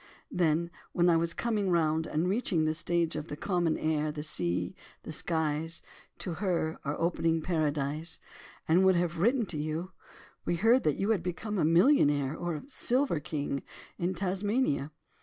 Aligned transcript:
Then, 0.31 0.71
when 0.93 1.11
I 1.11 1.15
was 1.15 1.35
coming 1.35 1.69
round, 1.69 2.07
and 2.07 2.27
reaching 2.27 2.65
the 2.65 2.73
stage 2.73 3.15
of 3.15 3.27
'the 3.27 3.37
common 3.37 3.77
air, 3.77 4.11
the 4.11 4.23
sea, 4.23 4.75
the 5.03 5.11
skies, 5.11 5.83
to 6.17 6.33
"her" 6.41 6.79
are 6.83 6.99
opening 6.99 7.39
Paradise,' 7.43 8.19
and 8.67 8.83
would 8.83 8.95
have 8.95 9.19
written 9.19 9.45
to 9.45 9.59
you, 9.59 9.91
we 10.43 10.55
heard 10.55 10.81
that 10.85 10.97
you 10.97 11.11
had 11.11 11.21
become 11.21 11.59
a 11.59 11.63
millionaire 11.65 12.35
or 12.35 12.55
a 12.55 12.63
'silver 12.67 13.19
king' 13.19 13.61
in 13.99 14.15
Tasmania. 14.15 14.91